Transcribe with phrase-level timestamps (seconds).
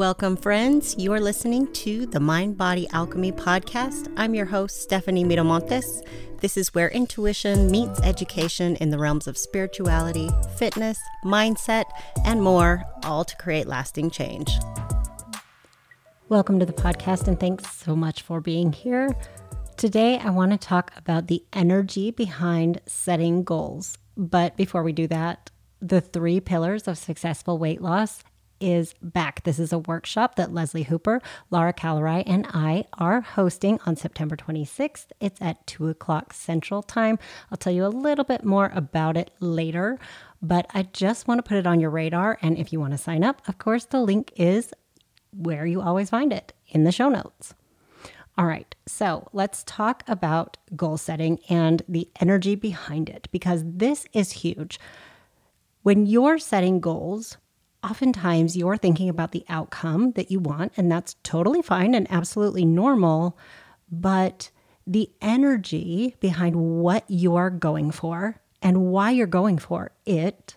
[0.00, 0.94] Welcome, friends.
[0.96, 4.10] You are listening to the Mind Body Alchemy podcast.
[4.16, 6.00] I'm your host, Stephanie Miramontes.
[6.40, 11.84] This is where intuition meets education in the realms of spirituality, fitness, mindset,
[12.24, 14.50] and more, all to create lasting change.
[16.30, 19.14] Welcome to the podcast, and thanks so much for being here.
[19.76, 23.98] Today, I want to talk about the energy behind setting goals.
[24.16, 25.50] But before we do that,
[25.82, 28.22] the three pillars of successful weight loss
[28.60, 29.42] is back.
[29.44, 34.36] This is a workshop that Leslie Hooper, Laura Calerai, and I are hosting on September
[34.36, 35.06] 26th.
[35.18, 37.18] It's at 2 o'clock Central Time.
[37.50, 39.98] I'll tell you a little bit more about it later,
[40.42, 42.38] but I just want to put it on your radar.
[42.42, 44.72] And if you want to sign up, of course, the link is
[45.32, 47.54] where you always find it in the show notes.
[48.38, 54.06] All right, so let's talk about goal setting and the energy behind it because this
[54.12, 54.80] is huge.
[55.82, 57.36] When you're setting goals,
[57.82, 62.64] oftentimes you're thinking about the outcome that you want, and that's totally fine and absolutely
[62.64, 63.38] normal.
[63.90, 64.50] But
[64.86, 70.56] the energy behind what you're going for and why you're going for it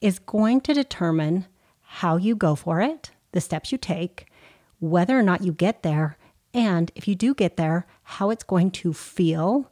[0.00, 1.46] is going to determine
[1.80, 4.26] how you go for it, the steps you take,
[4.78, 6.16] whether or not you get there,
[6.52, 9.70] and if you do get there, how it's going to feel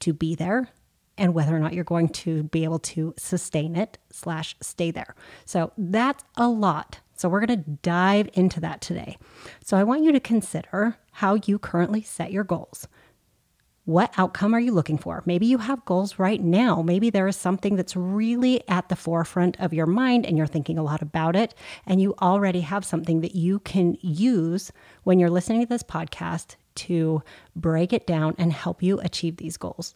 [0.00, 0.68] to be there
[1.18, 5.14] and whether or not you're going to be able to sustain it slash stay there.
[5.44, 7.00] So that's a lot.
[7.16, 9.18] So we're going to dive into that today.
[9.64, 12.86] So I want you to consider how you currently set your goals.
[13.84, 15.22] What outcome are you looking for?
[15.24, 16.82] Maybe you have goals right now.
[16.82, 20.78] Maybe there is something that's really at the forefront of your mind and you're thinking
[20.78, 21.54] a lot about it.
[21.86, 24.70] And you already have something that you can use
[25.04, 27.22] when you're listening to this podcast to
[27.56, 29.94] break it down and help you achieve these goals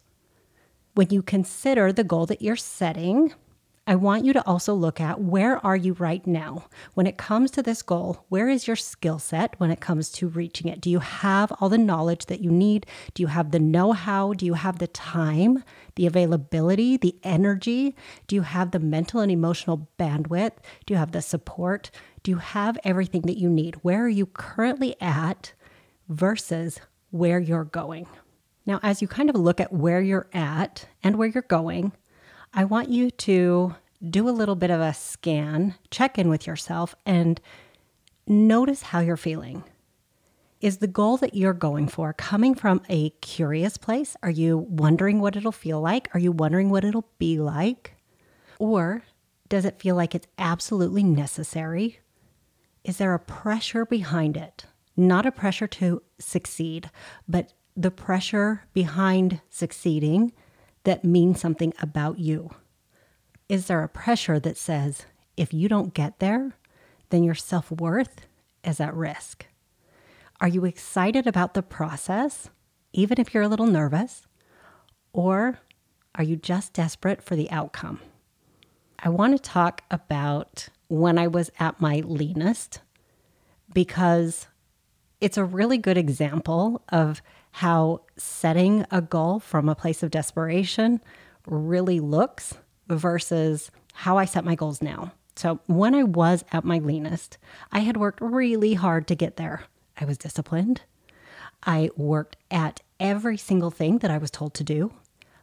[0.95, 3.33] when you consider the goal that you're setting,
[3.85, 6.67] I want you to also look at where are you right now?
[6.93, 10.29] When it comes to this goal, where is your skill set when it comes to
[10.29, 10.79] reaching it?
[10.79, 12.85] Do you have all the knowledge that you need?
[13.13, 14.33] Do you have the know-how?
[14.33, 17.93] Do you have the time, the availability, the energy?
[18.27, 20.53] Do you have the mental and emotional bandwidth?
[20.85, 21.91] Do you have the support?
[22.21, 23.75] Do you have everything that you need?
[23.81, 25.51] Where are you currently at
[26.07, 26.79] versus
[27.11, 28.07] where you're going?
[28.65, 31.91] Now, as you kind of look at where you're at and where you're going,
[32.53, 33.75] I want you to
[34.09, 37.41] do a little bit of a scan, check in with yourself, and
[38.27, 39.63] notice how you're feeling.
[40.61, 44.15] Is the goal that you're going for coming from a curious place?
[44.23, 46.09] Are you wondering what it'll feel like?
[46.13, 47.95] Are you wondering what it'll be like?
[48.59, 49.03] Or
[49.49, 51.99] does it feel like it's absolutely necessary?
[52.85, 54.65] Is there a pressure behind it?
[54.95, 56.89] Not a pressure to succeed,
[57.27, 60.31] but the pressure behind succeeding
[60.83, 62.51] that means something about you?
[63.49, 65.05] Is there a pressure that says
[65.37, 66.53] if you don't get there,
[67.09, 68.27] then your self worth
[68.63, 69.45] is at risk?
[70.41, 72.49] Are you excited about the process,
[72.91, 74.23] even if you're a little nervous?
[75.13, 75.59] Or
[76.15, 77.99] are you just desperate for the outcome?
[78.99, 82.81] I want to talk about when I was at my leanest
[83.73, 84.47] because
[85.19, 87.21] it's a really good example of
[87.53, 90.99] how setting a goal from a place of desperation
[91.45, 92.55] really looks
[92.87, 95.13] versus how I set my goals now.
[95.35, 97.37] So, when I was at my leanest,
[97.71, 99.63] I had worked really hard to get there.
[99.99, 100.81] I was disciplined.
[101.63, 104.91] I worked at every single thing that I was told to do.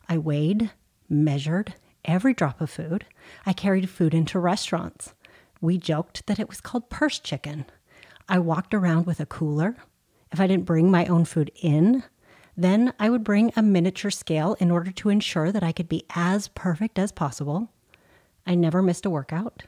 [0.08, 0.70] I weighed,
[1.08, 3.04] measured every drop of food.
[3.46, 5.14] I carried food into restaurants.
[5.60, 7.66] We joked that it was called purse chicken.
[8.28, 9.76] I walked around with a cooler
[10.32, 12.04] if I didn't bring my own food in,
[12.56, 16.04] then I would bring a miniature scale in order to ensure that I could be
[16.14, 17.70] as perfect as possible.
[18.46, 19.64] I never missed a workout.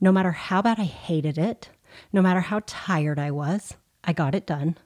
[0.00, 1.70] No matter how bad I hated it,
[2.12, 4.78] no matter how tired I was, I got it done.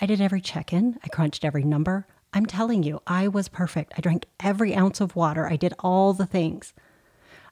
[0.00, 2.06] I did every check in, I crunched every number.
[2.32, 3.94] I'm telling you, I was perfect.
[3.96, 6.74] I drank every ounce of water, I did all the things.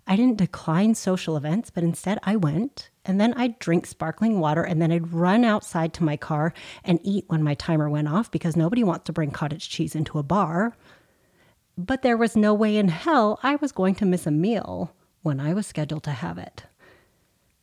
[0.06, 4.62] I didn't decline social events, but instead I went and then I'd drink sparkling water
[4.62, 6.52] and then I'd run outside to my car
[6.84, 10.18] and eat when my timer went off because nobody wants to bring cottage cheese into
[10.18, 10.76] a bar.
[11.78, 15.40] But there was no way in hell I was going to miss a meal when
[15.40, 16.64] I was scheduled to have it.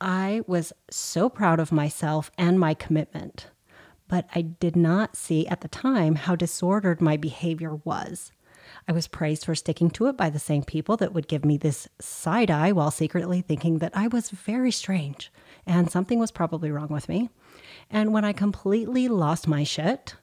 [0.01, 3.51] I was so proud of myself and my commitment,
[4.07, 8.31] but I did not see at the time how disordered my behavior was.
[8.87, 11.57] I was praised for sticking to it by the same people that would give me
[11.57, 15.31] this side eye while secretly thinking that I was very strange
[15.65, 17.29] and something was probably wrong with me.
[17.89, 20.15] And when I completely lost my shit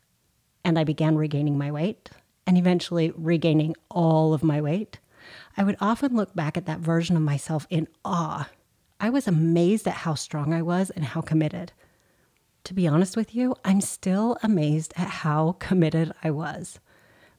[0.65, 2.11] and I began regaining my weight
[2.47, 5.01] and eventually regaining all of my weight,
[5.57, 8.49] I would often look back at that version of myself in awe.
[9.01, 11.73] I was amazed at how strong I was and how committed.
[12.65, 16.79] To be honest with you, I'm still amazed at how committed I was,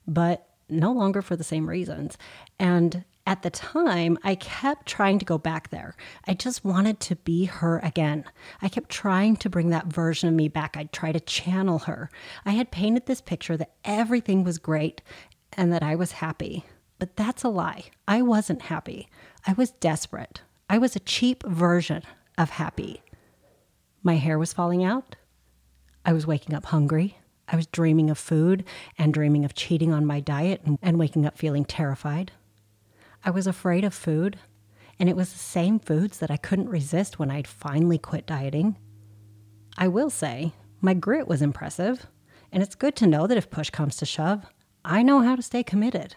[0.05, 2.17] but no longer for the same reasons.
[2.59, 5.95] And at the time, I kept trying to go back there.
[6.27, 8.25] I just wanted to be her again.
[8.61, 10.75] I kept trying to bring that version of me back.
[10.75, 12.09] I'd try to channel her.
[12.45, 15.01] I had painted this picture that everything was great
[15.53, 16.65] and that I was happy.
[16.99, 17.85] But that's a lie.
[18.07, 19.07] I wasn't happy.
[19.47, 20.41] I was desperate.
[20.69, 22.03] I was a cheap version
[22.37, 23.03] of happy.
[24.01, 25.15] My hair was falling out.
[26.05, 27.17] I was waking up hungry.
[27.47, 28.63] I was dreaming of food
[28.97, 32.31] and dreaming of cheating on my diet and, waking up feeling terrified.
[33.23, 34.37] I was afraid of food,
[34.99, 38.77] and it was the same foods that I couldn't resist when I'd finally quit dieting.
[39.77, 42.07] I will say, my grit was impressive,
[42.51, 44.45] and it's good to know that if push comes to shove,
[44.85, 46.15] I know how to stay committed.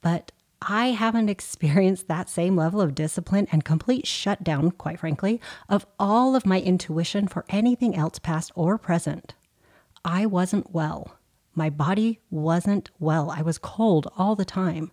[0.00, 0.32] But
[0.62, 6.36] I haven't experienced that same level of discipline and complete shutdown, quite frankly, of all
[6.36, 9.34] of my intuition for anything else past or present.
[10.04, 11.16] I wasn't well.
[11.54, 13.30] My body wasn't well.
[13.30, 14.92] I was cold all the time.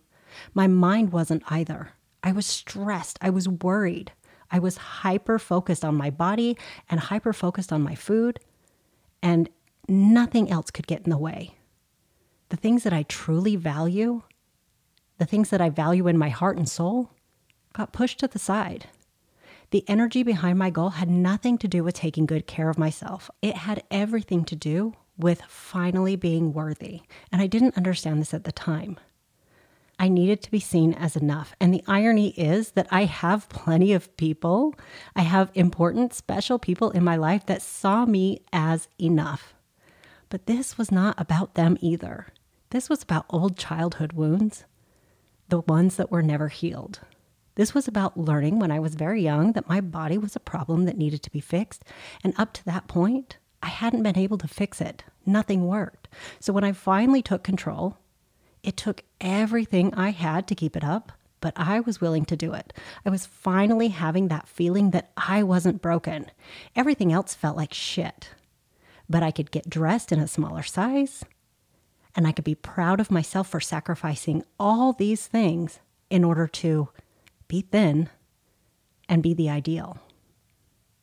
[0.54, 1.92] My mind wasn't either.
[2.22, 3.18] I was stressed.
[3.22, 4.12] I was worried.
[4.50, 6.56] I was hyper focused on my body
[6.88, 8.40] and hyper focused on my food,
[9.22, 9.48] and
[9.88, 11.56] nothing else could get in the way.
[12.48, 14.22] The things that I truly value,
[15.18, 17.10] the things that I value in my heart and soul,
[17.74, 18.86] got pushed to the side.
[19.70, 23.30] The energy behind my goal had nothing to do with taking good care of myself.
[23.42, 27.02] It had everything to do with finally being worthy.
[27.30, 28.98] And I didn't understand this at the time.
[29.98, 31.54] I needed to be seen as enough.
[31.60, 34.74] And the irony is that I have plenty of people,
[35.16, 39.54] I have important, special people in my life that saw me as enough.
[40.28, 42.28] But this was not about them either.
[42.70, 44.64] This was about old childhood wounds,
[45.48, 47.00] the ones that were never healed.
[47.58, 50.84] This was about learning when I was very young that my body was a problem
[50.84, 51.84] that needed to be fixed.
[52.22, 55.02] And up to that point, I hadn't been able to fix it.
[55.26, 56.06] Nothing worked.
[56.38, 57.98] So when I finally took control,
[58.62, 61.10] it took everything I had to keep it up,
[61.40, 62.72] but I was willing to do it.
[63.04, 66.30] I was finally having that feeling that I wasn't broken.
[66.76, 68.30] Everything else felt like shit.
[69.10, 71.24] But I could get dressed in a smaller size,
[72.14, 76.90] and I could be proud of myself for sacrificing all these things in order to
[77.48, 78.08] be thin
[79.08, 79.98] and be the ideal.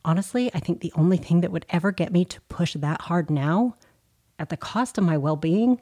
[0.03, 3.29] Honestly, I think the only thing that would ever get me to push that hard
[3.29, 3.75] now,
[4.37, 5.81] at the cost of my well being,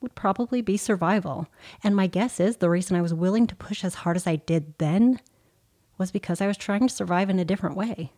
[0.00, 1.46] would probably be survival.
[1.84, 4.36] And my guess is the reason I was willing to push as hard as I
[4.36, 5.20] did then
[5.98, 8.12] was because I was trying to survive in a different way.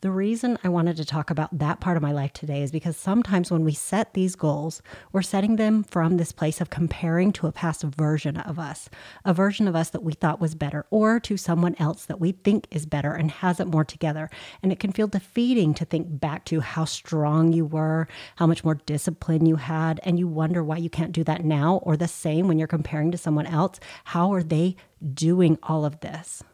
[0.00, 2.96] The reason I wanted to talk about that part of my life today is because
[2.96, 4.80] sometimes when we set these goals,
[5.10, 8.88] we're setting them from this place of comparing to a past version of us,
[9.24, 12.30] a version of us that we thought was better, or to someone else that we
[12.30, 14.30] think is better and has it more together.
[14.62, 18.06] And it can feel defeating to think back to how strong you were,
[18.36, 21.80] how much more discipline you had, and you wonder why you can't do that now,
[21.82, 23.80] or the same when you're comparing to someone else.
[24.04, 24.76] How are they
[25.12, 26.44] doing all of this?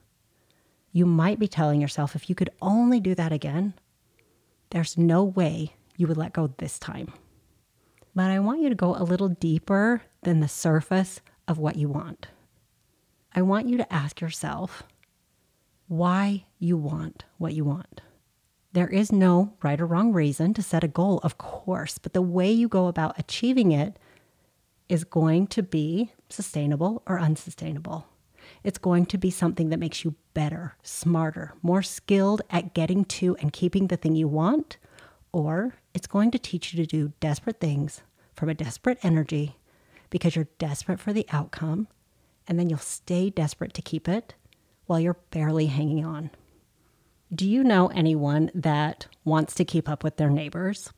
[0.95, 3.75] You might be telling yourself if you could only do that again,
[4.71, 7.13] there's no way you would let go this time.
[8.15, 11.89] But I want you to go a little deeper than the surface of what you
[11.89, 12.29] want.
[13.35, 14.85] I want you to ask yourself
[15.89, 18.01] why you want what you want.
[18.73, 22.23] There is no right or wrong reason to set a goal, of course, but the
[22.23, 23.99] way you go about achieving it
[24.89, 28.07] is going to be sustainable or unsustainable.
[28.65, 33.37] It's going to be something that makes you better, smarter, more skilled at getting to
[33.37, 34.79] and keeping the thing you want,
[35.33, 38.01] or it's going to teach you to do desperate things
[38.35, 39.57] from a desperate energy
[40.09, 41.89] because you're desperate for the outcome,
[42.49, 44.35] and then you'll stay desperate to keep it
[44.87, 46.31] while you're barely hanging on.
[47.35, 50.91] Do you know anyone that wants to keep up with their neighbors?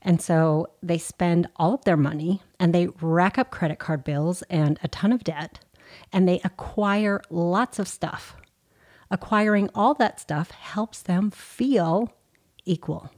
[0.00, 4.42] And so they spend all of their money and they rack up credit card bills
[4.42, 5.60] and a ton of debt
[6.12, 8.36] and they acquire lots of stuff.
[9.10, 12.12] Acquiring all that stuff helps them feel
[12.64, 13.10] equal.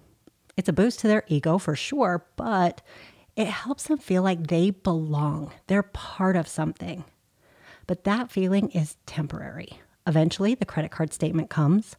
[0.56, 2.82] It's a boost to their ego for sure, but
[3.36, 5.52] it helps them feel like they belong.
[5.66, 7.04] They're part of something.
[7.86, 9.80] But that feeling is temporary.
[10.06, 11.96] Eventually, the credit card statement comes,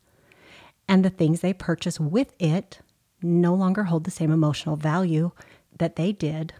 [0.88, 2.80] and the things they purchase with it
[3.22, 5.32] no longer hold the same emotional value
[5.78, 6.54] that they did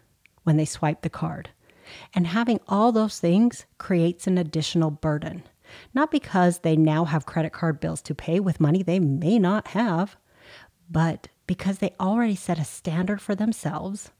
[0.44, 1.50] when they swiped the card.
[2.14, 5.44] And having all those things creates an additional burden.
[5.94, 9.70] Not because they now have credit card bills to pay with money they may not
[9.70, 10.16] have,
[10.90, 14.12] but because they already set a standard for themselves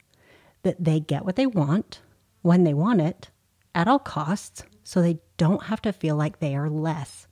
[0.64, 2.02] that they get what they want
[2.42, 3.30] when they want it
[3.74, 7.28] at all costs so they don't have to feel like they are less.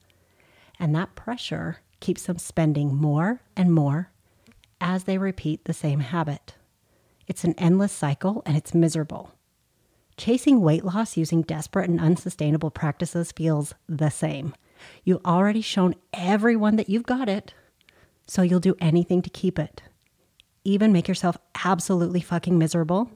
[0.79, 4.11] And that pressure keeps them spending more and more
[4.81, 6.55] as they repeat the same habit.
[7.27, 9.31] It's an endless cycle and it's miserable.
[10.17, 14.53] Chasing weight loss using desperate and unsustainable practices feels the same.
[15.03, 17.53] You've already shown everyone that you've got it,
[18.25, 19.81] so you'll do anything to keep it.
[20.63, 23.11] Even make yourself absolutely fucking miserable.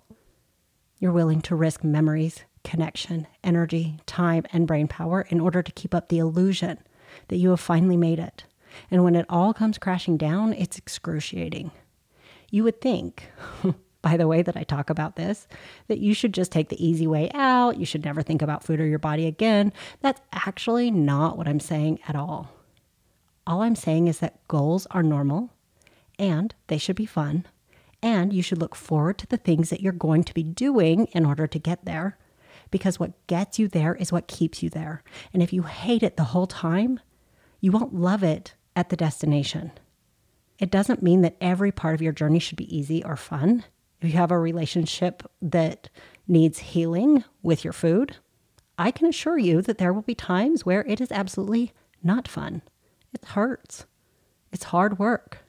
[1.00, 5.94] You're willing to risk memories, connection, energy, time, and brain power in order to keep
[5.94, 6.80] up the illusion
[7.28, 8.46] that you have finally made it.
[8.92, 11.72] And when it all comes crashing down, it's excruciating.
[12.50, 13.30] You would think,
[14.02, 15.48] by the way that I talk about this,
[15.88, 17.78] that you should just take the easy way out.
[17.78, 19.74] You should never think about food or your body again.
[20.02, 22.50] That's actually not what I'm saying at all.
[23.46, 25.52] All I'm saying is that goals are normal
[26.20, 27.46] and they should be fun.
[28.02, 31.26] And you should look forward to the things that you're going to be doing in
[31.26, 32.18] order to get there.
[32.70, 35.04] Because what gets you there is what keeps you there.
[35.34, 37.00] And if you hate it the whole time,
[37.60, 39.72] you won't love it at the destination.
[40.60, 43.64] It doesn't mean that every part of your journey should be easy or fun.
[44.02, 45.90] If you have a relationship that
[46.28, 48.18] needs healing with your food,
[48.78, 51.74] I can assure you that there will be times where it is absolutely
[52.04, 52.62] not fun.
[53.14, 53.86] It hurts.
[54.52, 55.40] It's hard work.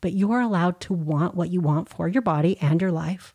[0.00, 3.34] But you are allowed to want what you want for your body and your life.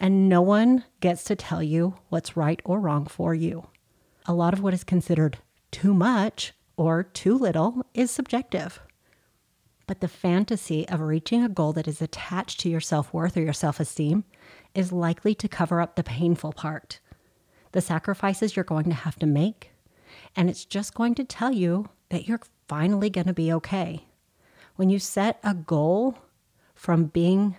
[0.00, 3.68] And no one gets to tell you what's right or wrong for you.
[4.26, 5.38] A lot of what is considered
[5.70, 8.80] too much or too little is subjective.
[9.92, 13.42] But the fantasy of reaching a goal that is attached to your self worth or
[13.42, 14.24] your self esteem
[14.74, 16.98] is likely to cover up the painful part,
[17.72, 19.72] the sacrifices you're going to have to make.
[20.34, 24.06] And it's just going to tell you that you're finally going to be okay.
[24.76, 26.16] When you set a goal
[26.74, 27.58] from being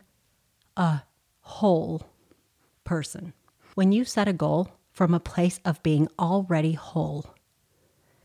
[0.76, 1.04] a
[1.42, 2.02] whole
[2.84, 3.34] person,
[3.76, 7.36] when you set a goal from a place of being already whole,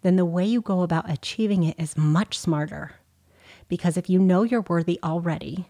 [0.00, 2.92] then the way you go about achieving it is much smarter.
[3.68, 5.66] Because if you know you're worthy already,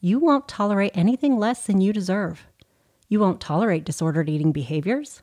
[0.00, 2.46] you won't tolerate anything less than you deserve.
[3.08, 5.22] You won't tolerate disordered eating behaviors,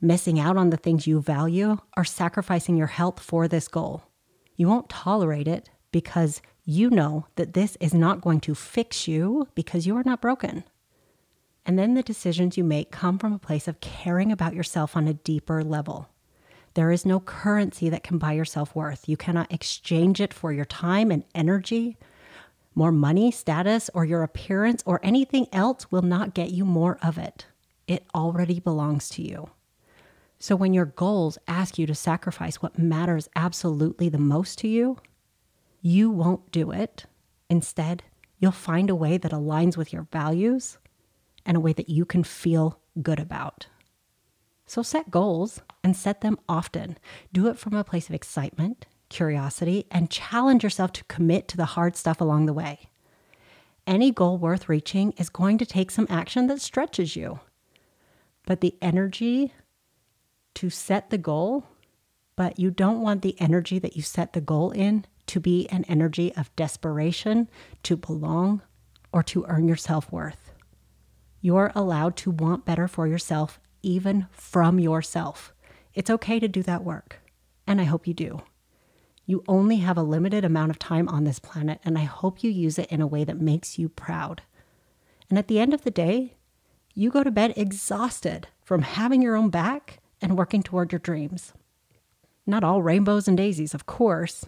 [0.00, 4.04] missing out on the things you value, or sacrificing your health for this goal.
[4.56, 9.48] You won't tolerate it because you know that this is not going to fix you
[9.54, 10.64] because you are not broken.
[11.64, 15.06] And then the decisions you make come from a place of caring about yourself on
[15.06, 16.08] a deeper level.
[16.78, 19.08] There is no currency that can buy your self worth.
[19.08, 21.96] You cannot exchange it for your time and energy.
[22.72, 27.18] More money, status, or your appearance, or anything else will not get you more of
[27.18, 27.46] it.
[27.88, 29.50] It already belongs to you.
[30.38, 34.98] So when your goals ask you to sacrifice what matters absolutely the most to you,
[35.82, 37.06] you won't do it.
[37.50, 38.04] Instead,
[38.38, 40.78] you'll find a way that aligns with your values
[41.44, 43.66] and a way that you can feel good about.
[44.68, 46.98] So set goals and set them often.
[47.32, 51.64] Do it from a place of excitement, curiosity, and challenge yourself to commit to the
[51.64, 52.90] hard stuff along the way.
[53.86, 57.40] Any goal worth reaching is going to take some action that stretches you.
[58.44, 59.54] But the energy
[60.56, 61.64] to set the goal,
[62.36, 65.84] but you don't want the energy that you set the goal in to be an
[65.84, 67.48] energy of desperation,
[67.84, 68.60] to belong,
[69.12, 70.52] or to earn your self worth.
[71.40, 75.54] You're allowed to want better for yourself even from yourself.
[75.94, 77.20] It's okay to do that work,
[77.66, 78.42] and I hope you do.
[79.24, 82.50] You only have a limited amount of time on this planet, and I hope you
[82.50, 84.42] use it in a way that makes you proud.
[85.30, 86.36] And at the end of the day,
[86.94, 91.54] you go to bed exhausted from having your own back and working toward your dreams.
[92.46, 94.44] Not all rainbows and daisies, of course,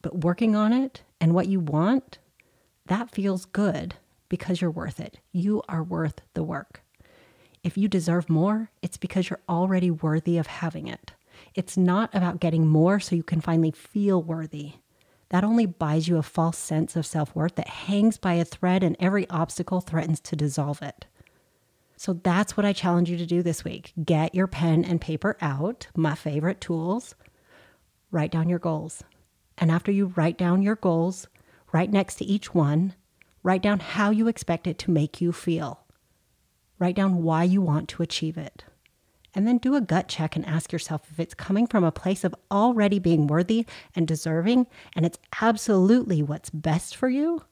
[0.00, 2.18] but working on it and what you want,
[2.86, 3.94] that feels good
[4.30, 5.18] because you're worth it.
[5.30, 6.81] You are worth the work.
[7.64, 11.12] If you deserve more, it's because you're already worthy of having it.
[11.54, 14.72] It's not about getting more so you can finally feel worthy.
[15.28, 18.82] That only buys you a false sense of self worth that hangs by a thread,
[18.82, 21.06] and every obstacle threatens to dissolve it.
[21.96, 23.92] So that's what I challenge you to do this week.
[24.04, 27.14] Get your pen and paper out, my favorite tools.
[28.10, 29.04] Write down your goals.
[29.56, 31.28] And after you write down your goals,
[31.70, 32.94] right next to each one,
[33.44, 35.81] write down how you expect it to make you feel.
[36.82, 38.64] Write down why you want to achieve it.
[39.36, 42.24] And then do a gut check and ask yourself if it's coming from a place
[42.24, 47.44] of already being worthy and deserving, and it's absolutely what's best for you,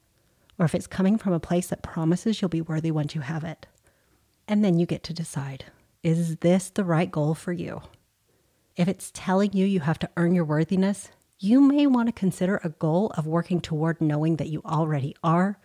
[0.59, 3.45] or if it's coming from a place that promises you'll be worthy once you have
[3.45, 3.67] it.
[4.49, 5.63] And then you get to decide
[6.03, 7.83] is this the right goal for you?
[8.75, 11.09] If it's telling you you have to earn your worthiness,
[11.39, 15.57] you may want to consider a goal of working toward knowing that you already are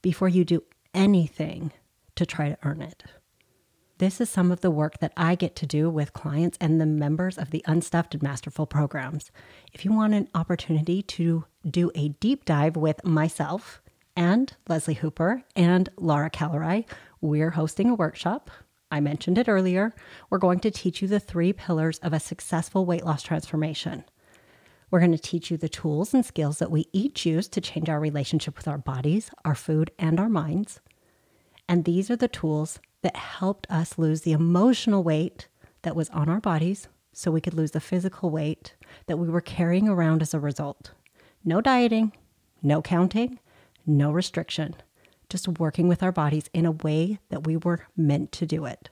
[0.00, 0.62] before you do
[0.94, 1.72] anything
[2.16, 3.04] to try to earn it.
[3.98, 6.86] this is some of the work that I get to do with clients and the
[6.86, 9.30] members of the Unstuffed and Masterful programs.
[9.72, 13.80] If you want an opportunity to do a deep dive with myself
[14.16, 16.84] and Leslie Hooper and Laura Callery,
[17.20, 18.50] we're hosting a workshop.
[18.90, 19.94] I mentioned it earlier.
[20.30, 24.04] We're going to teach you the three pillars of a successful weight loss transformation.
[24.90, 27.88] We're going to teach you the tools and skills that we each use to change
[27.88, 30.80] our relationship with our bodies, our food, and our minds.
[31.72, 35.48] And these are the tools that helped us lose the emotional weight
[35.80, 38.74] that was on our bodies so we could lose the physical weight
[39.06, 40.90] that we were carrying around as a result.
[41.42, 42.12] No dieting,
[42.62, 43.38] no counting,
[43.86, 44.74] no restriction,
[45.30, 48.90] just working with our bodies in a way that we were meant to do it.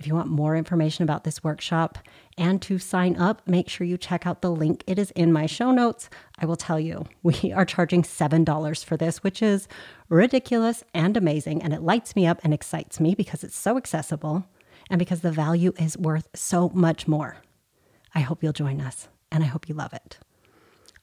[0.00, 1.98] If you want more information about this workshop
[2.38, 4.82] and to sign up, make sure you check out the link.
[4.86, 6.08] It is in my show notes.
[6.38, 9.68] I will tell you, we are charging $7 for this, which is
[10.08, 11.62] ridiculous and amazing.
[11.62, 14.46] And it lights me up and excites me because it's so accessible
[14.88, 17.36] and because the value is worth so much more.
[18.14, 20.18] I hope you'll join us and I hope you love it.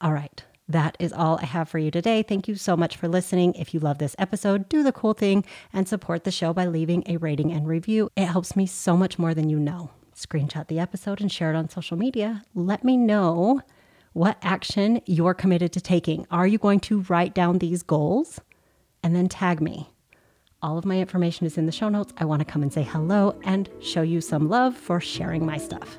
[0.00, 2.22] All right that is all I have for you today.
[2.22, 3.54] Thank you so much for listening.
[3.54, 7.04] If you love this episode, do the cool thing and support the show by leaving
[7.06, 8.10] a rating and review.
[8.16, 9.90] It helps me so much more than you know.
[10.14, 12.42] Screenshot the episode and share it on social media.
[12.54, 13.62] Let me know
[14.12, 16.26] what action you're committed to taking.
[16.30, 18.40] Are you going to write down these goals
[19.02, 19.90] and then tag me?
[20.60, 22.12] All of my information is in the show notes.
[22.18, 25.56] I want to come and say hello and show you some love for sharing my
[25.56, 25.98] stuff.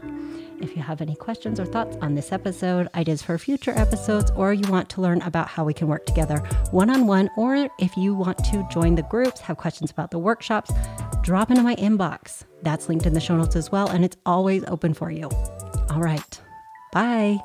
[0.62, 4.54] If you have any questions or thoughts on this episode, ideas for future episodes, or
[4.54, 6.38] you want to learn about how we can work together
[6.72, 10.20] one on one, or if you want to join the groups, have questions about the
[10.20, 10.72] workshops,
[11.22, 12.44] drop into my inbox.
[12.62, 15.30] That's linked in the show notes as well, and it's always open for you.
[15.90, 16.42] All right.
[16.92, 17.40] Bye.